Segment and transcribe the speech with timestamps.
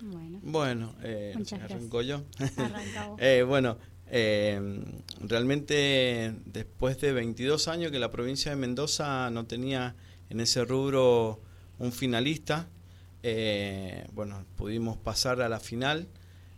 [0.00, 1.78] Bueno, Bueno, eh, Muchas gracias.
[1.78, 2.22] arranco yo.
[2.56, 3.10] Arranca.
[3.18, 4.82] Eh, bueno, eh,
[5.20, 9.94] realmente después de 22 años que la provincia de Mendoza no tenía
[10.30, 11.40] en ese rubro
[11.78, 12.68] un finalista,
[13.22, 16.08] eh, bueno, pudimos pasar a la final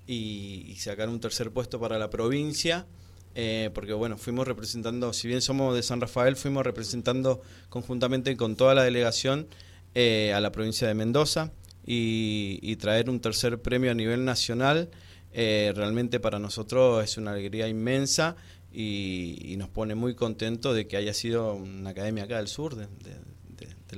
[0.06, 2.86] y, y sacar un tercer puesto para la provincia.
[3.34, 7.40] eh, porque bueno, fuimos representando, si bien somos de San Rafael, fuimos representando
[7.70, 9.46] conjuntamente con toda la delegación
[9.94, 11.52] eh, a la provincia de Mendoza
[11.86, 14.90] y, y traer un tercer premio a nivel nacional
[15.32, 18.36] eh, realmente para nosotros es una alegría inmensa
[18.72, 22.74] y, y nos pone muy contentos de que haya sido una academia acá del sur
[22.76, 23.32] de, de-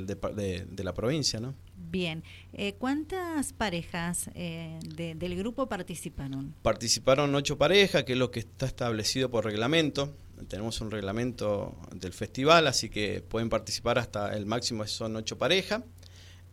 [0.05, 1.55] de- de- de la provincia, ¿no?
[1.77, 2.25] Bien.
[2.53, 6.53] Eh, ¿Cuántas parejas eh, de- del grupo participaron?
[6.63, 10.17] Participaron ocho parejas, que es lo que está establecido por reglamento.
[10.49, 15.83] Tenemos un reglamento del festival, así que pueden participar hasta el máximo son ocho parejas.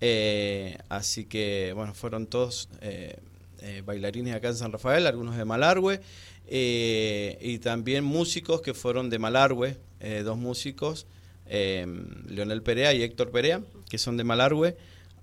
[0.01, 3.17] Eh, así que, bueno, fueron todos eh,
[3.61, 6.01] eh, bailarines acá en San Rafael, algunos de Malargüe,
[6.47, 9.77] eh, y también músicos que fueron de Malargüe,
[10.25, 11.05] dos músicos,
[12.27, 14.75] Leonel Perea y Héctor Perea, que son de Malargüe,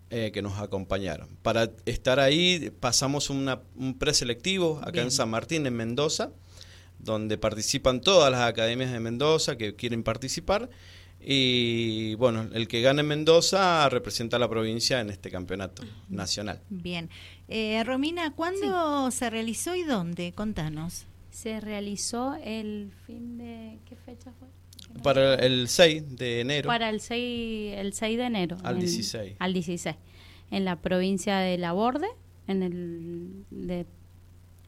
[0.08, 1.28] que nos acompañaron.
[1.42, 5.04] Para estar ahí pasamos una- un preselectivo acá Bien.
[5.06, 6.30] en San Martín, en Mendoza,
[7.00, 10.70] donde participan todas las academias de Mendoza que quieren participar.
[11.20, 16.60] Y bueno, el que gane en Mendoza representa a la provincia en este campeonato nacional.
[16.70, 17.10] Bien.
[17.48, 20.32] Eh, Romina, ¿cuándo se realizó y dónde?
[20.32, 21.06] Contanos.
[21.30, 23.78] Se realizó el fin de...
[23.88, 24.48] ¿Qué fecha fue?
[25.02, 26.66] Para el 6 de enero.
[26.68, 28.56] Para el 6, el 6 de enero.
[28.62, 29.36] Al en- 16.
[29.38, 29.96] Al 16.
[30.50, 32.08] En la provincia de Laborde,
[32.46, 33.86] en el de-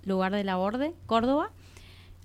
[0.04, 1.52] lugar de Laborde, Córdoba.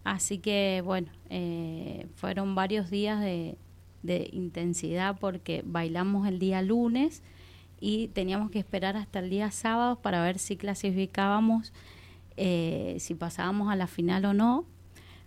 [0.04, 3.58] Así que, bueno, eh, fueron varios días de,
[4.06, 7.24] de intensidad porque bailamos el día lunes
[7.80, 11.74] y teníamos que esperar hasta el día sábado para ver si clasificábamos,
[12.38, 14.66] eh, si pasábamos a la final o no.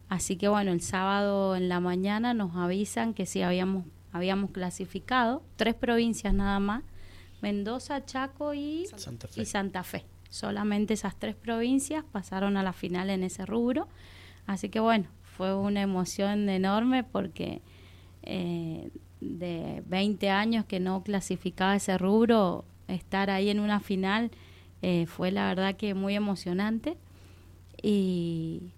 [0.09, 5.43] Así que bueno, el sábado en la mañana nos avisan que sí habíamos, habíamos clasificado,
[5.57, 6.83] tres provincias nada más,
[7.43, 9.43] Mendoza, Chaco y Santa Fe.
[9.43, 10.05] y Santa Fe.
[10.31, 13.89] Solamente esas tres provincias pasaron a la final en ese rubro.
[14.47, 15.07] Así que bueno,
[15.37, 17.63] fue una emoción enorme porque
[18.23, 18.91] eh,
[19.21, 24.31] de 20 años que no clasificaba ese rubro, estar ahí en una final
[24.83, 26.97] eh, fue la verdad que muy emocionante.
[27.83, 28.73] Y,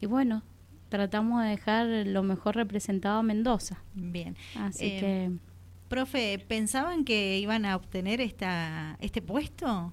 [0.00, 0.42] y bueno,
[0.88, 3.82] tratamos de dejar lo mejor representado a Mendoza.
[3.94, 4.36] Bien.
[4.54, 5.30] Así Eh, que...
[5.88, 9.92] Profe, ¿pensaban que iban a obtener esta, este puesto?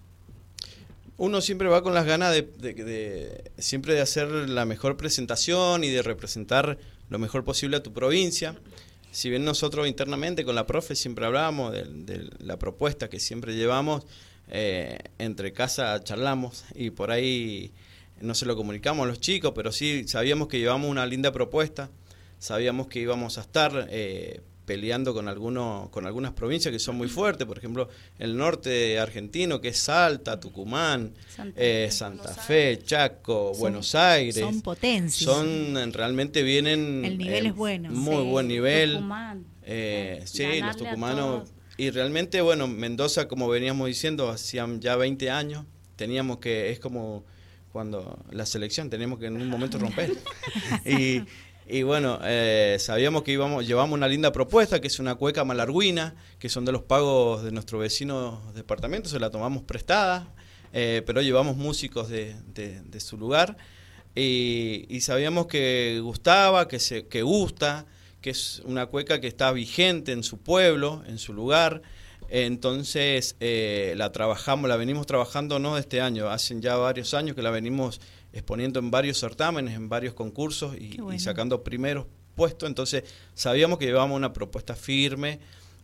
[1.17, 5.83] Uno siempre va con las ganas de, de- de- siempre de hacer la mejor presentación
[5.83, 6.77] y de representar
[7.09, 8.55] lo mejor posible a tu provincia.
[9.11, 13.55] Si bien nosotros internamente con la profe siempre hablamos de, de la propuesta que siempre
[13.55, 14.05] llevamos,
[14.51, 17.71] eh, entre casa charlamos y por ahí
[18.19, 21.91] no se lo comunicamos a los chicos, pero sí sabíamos que llevamos una linda propuesta,
[22.39, 27.07] sabíamos que íbamos a estar eh, peleando con algunos con algunas provincias que son muy
[27.07, 31.91] fuertes, por ejemplo, el norte argentino que es Salta, Tucumán, Santa eh, Fe.
[31.91, 34.35] Santa Fe, Chaco, Son- Buenos Aires.
[34.35, 35.27] Son potencias.
[35.27, 37.89] Son realmente vienen El nivel eh, es bueno.
[37.89, 38.91] Muy Sí, buen nivel.
[38.93, 39.45] Tucumán.
[39.63, 41.49] Eh, Eh, sí, los tucumanos.
[41.77, 45.65] Y realmente, bueno, Mendoza, como veníamos diciendo, hacían ya 20 años,
[45.95, 47.23] teníamos que, es como
[47.71, 50.11] cuando la selección, teníamos que en un momento romper.
[50.85, 51.21] y,
[51.69, 56.15] y bueno, eh, sabíamos que íbamos, llevamos una linda propuesta, que es una cueca malarguina,
[56.39, 60.33] que son de los pagos de nuestro vecino departamento, se la tomamos prestada,
[60.73, 63.57] eh, pero llevamos músicos de, de- de su lugar.
[64.15, 67.85] Y, sabíamos que gustaba, que, se, que gusta,
[68.21, 71.81] que es una cueca que está vigente en su pueblo, en su lugar.
[72.29, 77.41] Entonces eh, la trabajamos, la venimos trabajando no este año, hacen ya varios años que
[77.41, 78.01] la venimos
[78.33, 81.15] exponiendo en varios certámenes, en varios concursos y, Qué bueno.
[81.15, 82.67] y sacando primeros puestos.
[82.67, 83.03] Entonces
[83.33, 85.39] sabíamos que llevábamos una propuesta firme,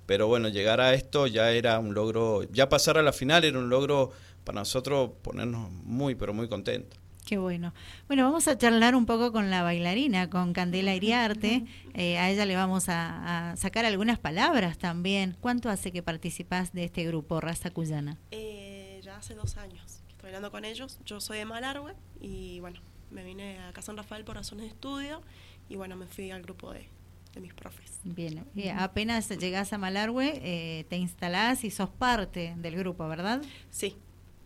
[0.06, 3.58] pero bueno, llegar a esto ya era un logro, ya pasar a la final era
[3.58, 4.12] un logro
[4.44, 7.00] para nosotros ponernos muy, pero muy contentos.
[7.26, 7.74] Qué bueno.
[8.08, 11.66] Bueno, vamos a charlar un poco con la bailarina, con Candela Iriarte.
[11.96, 15.36] Eh, a ella le vamos a, a sacar algunas palabras también.
[15.42, 18.20] ¿Cuánto hace que participás de este grupo, Raza Cuyana?
[18.30, 20.98] Eh, ya hace dos años estoy bailando con ellos.
[21.06, 22.82] Yo soy de Malargüe y bueno,
[23.12, 25.22] me vine a San Rafael por razones de estudio
[25.70, 26.90] y bueno, me fui al grupo de,
[27.34, 28.00] de mis profes.
[28.04, 33.44] Bien, eh, apenas llegás a Malargüe, eh, te instalás y sos parte del grupo, ¿verdad?
[33.70, 33.98] Sí,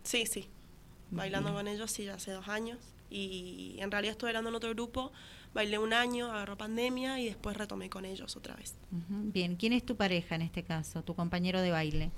[0.04, 0.50] sí, sí.
[1.12, 2.80] Bailando con ellos sí, ya hace dos años.
[3.10, 5.12] Y en realidad estuve bailando en otro grupo,
[5.54, 8.76] bailé un año, agarró pandemia y después retomé con ellos otra vez.
[8.92, 12.12] Bien, ¿quién es tu pareja en este caso, tu compañero de baile?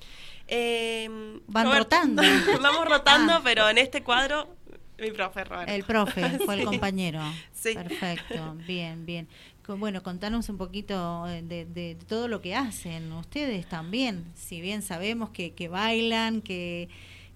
[0.48, 1.10] Eh,
[1.48, 2.22] Van rotando.
[2.62, 3.42] Vamos rotando, Ah.
[3.44, 4.56] pero en este cuadro,
[5.00, 5.72] mi profe Roberto.
[5.74, 7.22] El profe fue el compañero.
[7.54, 7.74] Sí.
[7.74, 9.28] Perfecto, bien, bien.
[9.68, 14.26] Bueno, contanos un poquito eh, de, de todo lo que hacen ustedes también.
[14.36, 16.90] Si bien sabemos que, que bailan, que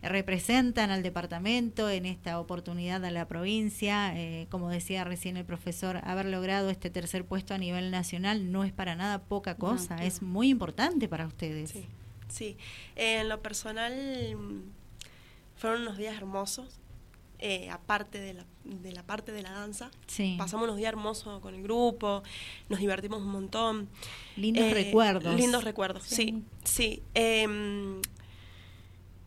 [0.08, 6.00] representan al departamento en esta oportunidad a la provincia, eh, como decía recién el profesor,
[6.04, 10.22] haber logrado este tercer puesto a nivel nacional no es para nada poca cosa, es
[10.22, 11.72] muy importante para ustedes.
[11.72, 11.86] Sí,
[12.30, 12.58] sí.
[12.96, 13.94] Eh, en lo personal,
[15.56, 16.80] fueron unos días hermosos,
[17.40, 19.92] eh, aparte de la, de la parte de la danza.
[20.08, 20.36] Sí.
[20.38, 22.24] Pasamos unos días hermosos con el grupo,
[22.70, 23.90] nos divertimos un montón.
[24.38, 25.36] Lindos Eh, recuerdos.
[25.36, 26.44] Lindos recuerdos, sí, Sí.
[26.64, 27.04] sí.
[27.14, 28.02] Em,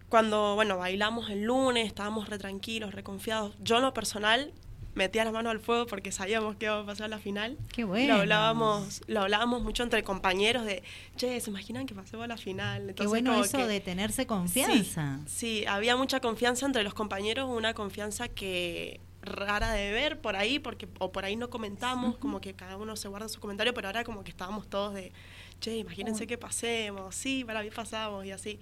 [0.09, 3.55] cuando, bueno, bailamos el lunes, estábamos re tranquilos, re confiados.
[3.61, 4.53] Yo en lo personal
[4.95, 7.57] metía las manos al fuego porque sabíamos que iba a pasar la final.
[7.73, 8.15] Qué bueno.
[8.15, 10.83] Lo hablábamos, lo hablábamos mucho entre compañeros de,
[11.17, 12.95] che, ¿se imaginan que pasemos a la final?
[12.97, 15.19] Qué bueno como eso que- de tenerse confianza.
[15.27, 20.37] Sí, sí, había mucha confianza entre los compañeros, una confianza que rara de ver por
[20.37, 23.75] ahí, porque o por ahí no comentamos, como que cada uno se guarda su comentario,
[23.75, 25.13] pero ahora como que estábamos todos de,
[25.61, 28.59] che, imagínense que pasemos, sí, para bien pasamos y así.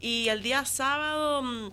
[0.00, 1.70] Y el día sábado mm,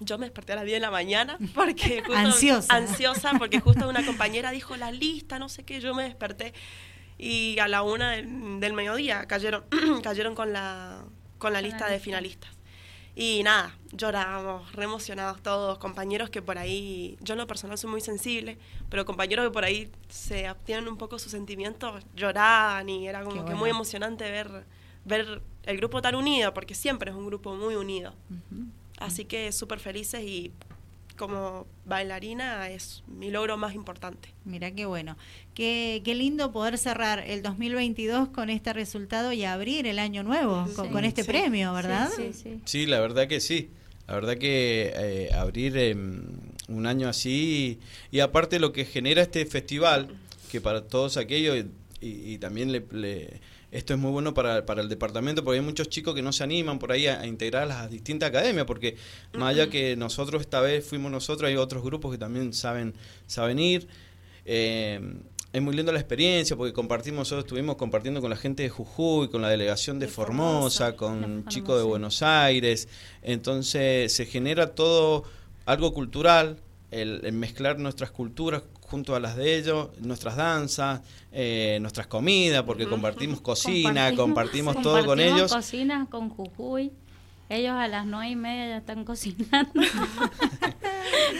[0.00, 2.74] yo me desperté a las 10 de la mañana porque justo, Ansiosa.
[2.74, 6.52] ansiosa porque justo una compañera dijo la lista, no sé qué, yo me desperté
[7.18, 9.64] y a la una del, del mediodía cayeron
[10.02, 11.04] cayeron con la
[11.38, 12.04] con la lista de lista.
[12.04, 12.50] finalistas.
[13.18, 17.88] Y nada, llorábamos, re emocionados todos, compañeros que por ahí, yo en lo personal soy
[17.90, 18.58] muy sensible,
[18.90, 23.30] pero compañeros que por ahí se abstienen un poco sus sentimientos, lloraban y era como
[23.30, 23.58] Qué que bueno.
[23.58, 24.66] muy emocionante ver,
[25.06, 28.12] ver el grupo tan unido, porque siempre es un grupo muy unido.
[28.98, 30.52] Así que súper felices y
[31.16, 34.28] como bailarina es mi logro más importante.
[34.44, 35.16] Mira qué bueno.
[35.54, 40.66] Qué, qué lindo poder cerrar el 2022 con este resultado y abrir el año nuevo
[40.76, 40.92] con, Sí.
[40.92, 41.28] con este Sí.
[41.28, 42.10] premio, ¿verdad?
[42.14, 42.60] Sí, sí, sí.
[42.66, 43.70] Sí, la verdad que sí.
[44.06, 46.22] La verdad que eh, abrir em,
[46.68, 47.80] un año así
[48.12, 50.08] y, aparte lo que genera este festival,
[50.52, 51.64] que para todos aquellos,
[52.00, 53.40] y, y también le, le-
[53.72, 56.44] esto es muy bueno para, para el departamento, porque hay muchos chicos que no se
[56.44, 58.96] animan por ahí a, a integrar a las distintas academias, porque
[59.34, 62.94] más allá que nosotros esta vez fuimos nosotros, hay otros grupos que también saben,
[63.26, 63.88] saben ir.
[64.44, 65.00] Eh,
[65.52, 69.28] es muy linda la experiencia porque compartimos, nosotros estuvimos compartiendo con la gente de Jujuy,
[69.28, 70.96] con la delegación de, De Formosa, Formosa.
[70.96, 72.88] con De chicos de Buenos Aires.
[73.22, 75.24] Entonces se genera todo
[75.64, 76.58] algo cultural,
[76.90, 81.00] el, el mezclar nuestras culturas junto a las de ellos, nuestras danzas,
[81.32, 85.52] eh, nuestras comidas, porque compartimos cocina, compartimos, todo con ellos.
[85.52, 86.92] cocina con Jujuy.
[87.48, 89.70] Ellos a las nueve y media ya están cocinando.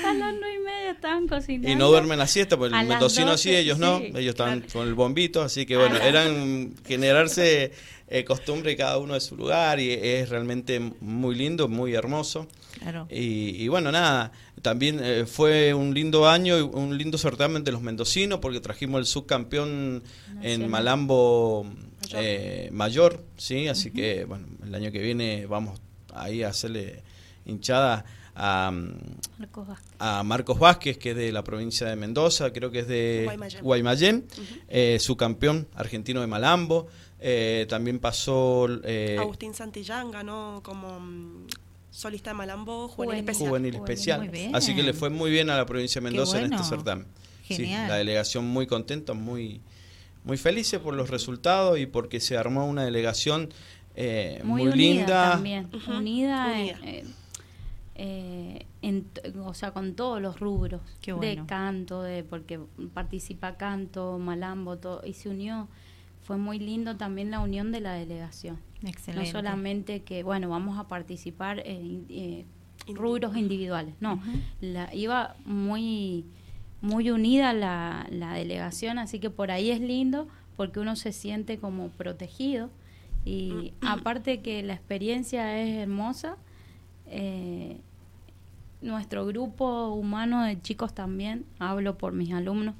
[0.06, 1.68] a las nueve y media estaban cocinando.
[1.68, 4.60] Y no duermen la siesta, porque A el mendocino 12, sí, ellos no, ellos están
[4.60, 4.72] claro.
[4.72, 7.72] con el bombito, así que bueno, eran generarse
[8.08, 12.46] eh, costumbre cada uno de su lugar y es realmente muy lindo, muy hermoso.
[12.78, 13.06] Claro.
[13.10, 14.32] Y, y bueno, nada,
[14.62, 19.00] también eh, fue un lindo año y un lindo certamen de los mendocinos porque trajimos
[19.00, 20.02] el subcampeón
[20.42, 20.68] en.
[20.68, 22.20] Malambo Mayor.
[22.22, 25.80] eh, mayor, sí, así que bueno, el año que viene vamos
[26.14, 27.02] ahí a hacerle
[27.44, 28.04] hinchada
[28.36, 28.70] a,
[29.38, 29.94] Marcos Vázquez.
[29.98, 33.62] a Marcos Vázquez, que es de la provincia de Mendoza, creo que es de Guaymallén.
[33.62, 34.28] Guaymallén,
[34.68, 36.88] eh, su campeón argentino de Malambo.
[37.18, 41.46] Eh, también pasó eh, Agustín Santillán ganó como mm,
[41.96, 43.30] solista de Malambo juvenil, Juvenil.
[43.30, 43.48] especial.
[43.48, 44.18] juvenil especial.
[44.20, 44.54] muy bien.
[44.54, 47.06] Así que le fue muy bien a la provincia de Mendoza en este certamen.
[47.48, 49.60] Sí, la delegación muy contenta, muy,
[50.24, 53.48] muy felices por los resultados y porque se armó una delegación
[53.94, 55.30] eh, muy, muy, unida linda.
[55.32, 56.60] también unida, unida.
[56.60, 57.04] eh,
[57.94, 59.06] eh, en
[59.42, 61.42] o sea con todos los rubros Qué bueno.
[61.42, 62.60] de canto de porque
[62.92, 65.66] participa canto malambo todo y se unió
[66.26, 68.58] fue muy lindo también la unión de la delegación.
[68.82, 69.26] Excelente.
[69.26, 72.44] no solamente que bueno vamos a participar en eh,
[72.88, 74.20] rubros individuales no.
[74.60, 76.26] La iba muy
[76.82, 81.58] muy unida la, la delegación así que por ahí es lindo porque uno se siente
[81.58, 82.70] como protegido.
[83.24, 86.36] Y aparte que la experiencia es hermosa
[87.06, 87.80] eh,
[88.80, 92.74] nuestro grupo humano de chicos también hablo por mis alumnos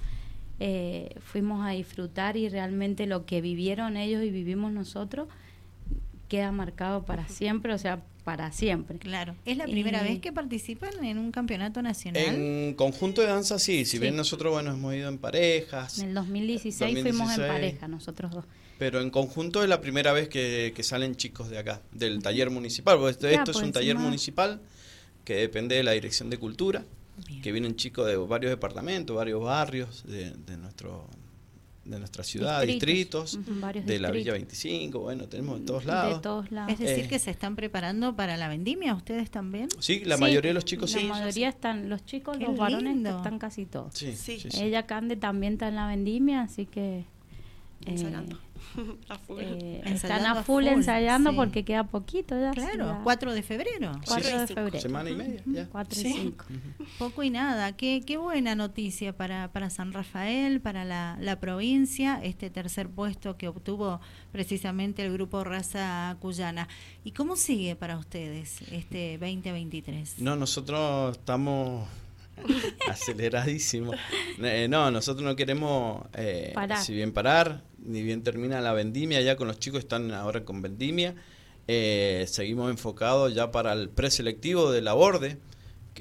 [0.59, 5.29] eh, fuimos a disfrutar y realmente lo que vivieron ellos y vivimos nosotros
[6.29, 9.37] queda marcado para siempre o sea para siempre Claro.
[9.45, 12.23] ¿Es la primera Y- vez que participan en un campeonato nacional?
[12.25, 13.99] En conjunto de danza sí, si Sí.
[14.01, 17.39] bien nosotros bueno hemos ido en parejas, en el 2016, fuimos 2016.
[17.39, 18.45] en pareja nosotros dos
[18.79, 22.51] pero en conjunto es la primera vez que, que salen chicos de acá, del taller
[22.51, 22.99] municipal.
[22.99, 24.61] porque Esto, Ya, esto es pues, un taller encima- municipal
[25.25, 26.85] que depende de la Dirección de Cultura.
[27.27, 27.41] Bien.
[27.43, 31.09] que vienen chicos de varios departamentos, varios barrios de, de nuestro
[31.85, 33.49] de nuestra ciudad, distritos, Distritos.
[33.53, 34.65] Ujú, varios de la Villa distritos.
[34.65, 36.17] 25, bueno, tenemos de todos lados.
[36.17, 36.73] De todos lados.
[36.73, 37.09] Es decir, Eh.
[37.09, 39.69] que se están preparando para la vendimia, ¿ustedes también?
[39.79, 41.07] Sí, la Sí, mayoría de los chicos La sí.
[41.07, 43.95] mayoría están, los chicos, Qué los varones están casi todos.
[43.95, 44.41] Sí, Sí.
[44.41, 44.63] sí, sí.
[44.65, 47.05] Ella Cande también está en la vendimia, así que
[47.87, 48.37] eh.
[49.09, 49.39] A full.
[49.41, 51.37] eh, están a a full, full, ensayando sí.
[51.37, 52.51] porque queda poquito ya.
[52.53, 53.01] Claro, ya.
[53.03, 53.93] 4 de febrero.
[53.95, 54.55] Sí, 4 de sí.
[54.55, 54.81] febrero.
[54.81, 55.67] Semana y media, ya.
[55.69, 56.13] 4 y Sí.
[56.17, 56.45] 5.
[56.99, 57.77] Poco y nada.
[57.77, 63.37] Qué, qué buena noticia para, para San Rafael, para la, la provincia, este tercer puesto
[63.37, 64.01] que obtuvo
[64.33, 66.69] precisamente el grupo Raza Cuyana.
[67.05, 70.21] ¿Y cómo sigue para ustedes este 2023?
[70.21, 71.87] No, nosotros estamos
[72.89, 73.97] aceleradísimos.
[74.43, 76.83] Eh, no, nosotros no queremos, eh, Parar.
[76.83, 80.63] si bien parar, ni bien termina la vendimia, ya con los chicos están ahora con
[80.63, 81.15] vendimia,
[81.69, 85.39] eh, seguimos enfocados ya para el preselectivo de la borde.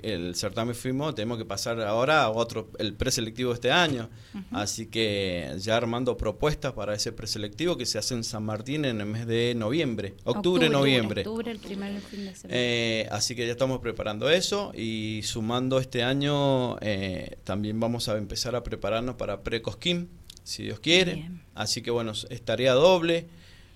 [0.03, 4.09] El certamen fuimos, tenemos que pasar ahora a otro, el preselectivo de este año.
[4.51, 9.01] Así que ya armando propuestas para ese preselectivo que se hace en San Martín en
[9.01, 11.21] el mes de noviembre, octubre, noviembre.
[11.21, 12.59] Octubre, el primer fin de semana.
[12.59, 18.17] Eh, así que ya estamos preparando eso y sumando este año eh, también vamos a
[18.17, 20.09] empezar a prepararnos para Precosquín,
[20.43, 21.15] si Dios quiere.
[21.15, 21.41] Bien.
[21.55, 23.27] Así que bueno, es tarea doble,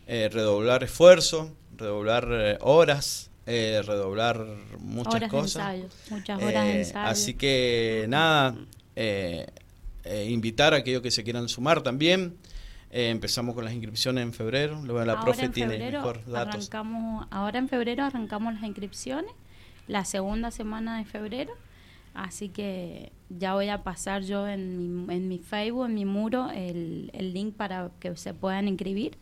[0.07, 4.45] eh, redoblar esfuerzo, redoblar horas, eh, redoblar
[4.79, 5.67] muchas horas cosas.
[5.67, 7.07] de ensayo, muchas horas de Eh, ensayo.
[7.07, 8.55] Así que nada,
[8.95, 9.47] eh,
[10.03, 12.37] eh, invitar a aquellos que se quieran sumar también.
[12.91, 14.81] Eh, empezamos con las inscripciones en febrero.
[14.83, 16.55] Luego la ahora profe en tiene mejor datos.
[16.55, 19.31] arrancamos, ahora en febrero arrancamos las inscripciones,
[19.87, 21.53] la segunda semana de febrero,
[22.13, 26.49] así que ya voy a pasar yo en mi, en mi Facebook, en mi muro,
[26.49, 29.17] el, el link para que se puedan inscribir.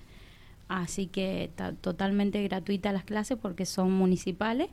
[0.67, 4.69] Así que está totalmente gratuita las clases porque son municipales.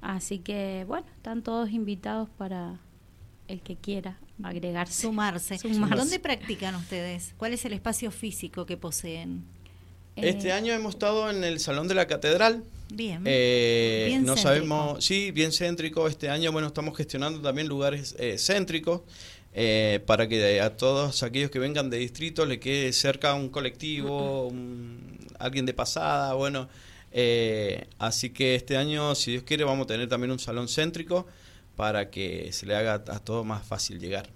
[0.00, 2.80] Así que bueno, están todos invitados para
[3.48, 5.02] el que quiera agregarse.
[5.02, 5.58] Sumarse.
[5.58, 5.96] Sumarse.
[5.96, 7.34] ¿Dónde practican ustedes?
[7.36, 9.42] ¿Cuál es el espacio físico que poseen?
[10.16, 12.64] Este Eh, año hemos estado en el Salón de la Catedral.
[12.92, 13.22] Bien.
[13.24, 14.48] Eh, Bien no céntrico.
[14.48, 16.08] sabemos, sí, bien céntrico.
[16.08, 19.02] Este año, bueno, estamos gestionando también lugares eh, céntricos
[19.54, 24.48] eh, para que a todos aquellos que vengan de distrito le quede cerca un colectivo,
[24.48, 26.68] un- alguien de pasada, bueno.
[27.10, 31.26] eh, así que este año, si Dios quiere, vamos a tener también un salón céntrico
[31.76, 34.28] para que se le haga a todo más fácil llegar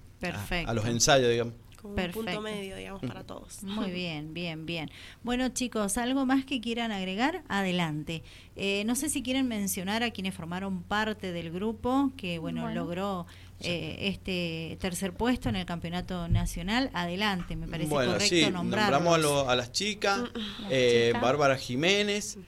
[0.68, 1.54] a- los ensayos, digamos.
[1.82, 3.62] Como un punto medio, digamos, para todos.
[3.64, 4.90] Muy bien, bien, bien.
[5.24, 7.42] Bueno, chicos, ¿algo más que quieran agregar?
[7.48, 8.22] Adelante.
[8.56, 12.80] Eh, no sé si quieren mencionar a quienes formaron parte del grupo que, bueno, Bueno.
[12.82, 13.26] logró
[13.60, 16.90] eh, este tercer puesto en el campeonato nacional.
[16.94, 19.00] Adelante, me parece bueno, correcto sí, nombrarlos.
[19.02, 21.22] nombramos a, lo- a las chicas, Las eh, chicas.
[21.22, 22.38] Bárbara Jiménez,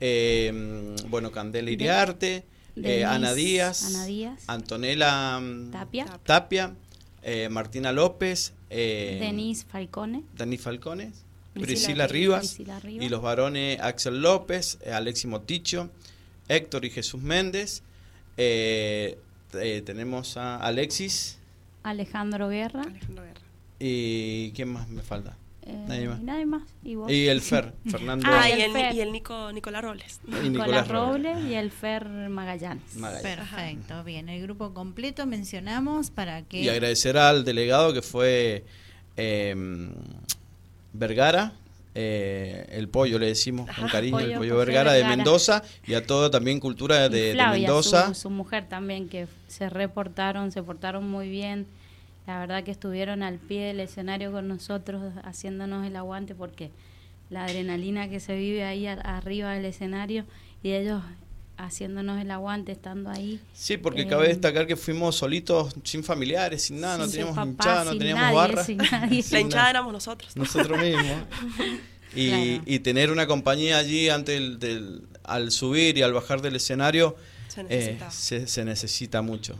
[0.00, 2.44] eh, bueno, Candela Iriarte,
[2.76, 4.42] eh, Ana Díaz, Ana Díaz.
[4.48, 6.06] Antonella mm, Tapia.
[6.24, 6.74] Tapia,
[7.24, 10.22] eh, Martina López, eh, Denise Falcone.
[12.06, 13.04] Rivas, Priscila Rivas.
[13.06, 15.90] y los varones Axel López, eh, Alexi Moticho,
[16.48, 17.82] Héctor y Jesús Méndez.
[18.36, 19.18] eh,
[19.54, 21.38] eh, tenemos a Alexis
[21.84, 22.82] Alejandro Guerra.
[22.82, 23.40] Alejandro Guerra.
[23.78, 25.36] y ¿quién más me falta?
[25.66, 26.20] Eh, Nadie más.
[26.20, 26.62] y nadie más.
[26.82, 27.10] Y vos.
[27.10, 28.94] Y el Fer, Fernando Ah, y el Fer.
[28.94, 30.20] y el Nico, Nicolás Robles.
[30.26, 32.96] y Nicolás, Nicolás Robles y el Fer Magallanes.
[32.96, 33.36] Magallanes.
[33.36, 34.28] Perfecto, bien.
[34.28, 36.60] El grupo completo mencionamos para que...
[36.60, 38.64] Y agradecer al delegado que fue
[39.16, 39.54] eh,
[40.92, 41.52] Vergara,
[41.96, 45.04] eh, el pollo le decimos con cariño, el Pollo Vergara de.
[45.04, 48.08] Mendoza y a todo también cultura Y de, de Flavia, Mendoza.
[48.08, 51.66] Su, su mujer también, que se reportaron, se portaron muy bien.
[52.26, 56.70] La verdad que estuvieron al pie del escenario con nosotros haciéndonos el aguante porque
[57.30, 60.24] la adrenalina que se vive ahí a- arriba del escenario
[60.62, 61.02] y ellos
[61.56, 63.40] haciéndonos el aguante estando ahí.
[63.52, 67.46] Sí, porque Eh, cabe destacar que fuimos solitos, sin familiares, sin nada, no teníamos papá,
[67.48, 68.64] hinchada, no teníamos nadie, barra.
[68.64, 69.22] sin nadie.
[69.22, 70.36] sin La hinchada éramos nosotros.
[70.36, 71.04] nosotros mismos.
[72.16, 72.62] Y, Claro.
[72.66, 77.16] y tener una compañía allí ante el, del, al subir y al bajar del escenario
[77.48, 78.10] Se eh, necesita.
[78.12, 79.58] se, se necesita mucho.